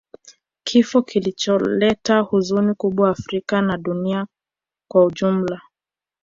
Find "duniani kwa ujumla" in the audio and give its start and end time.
3.77-5.61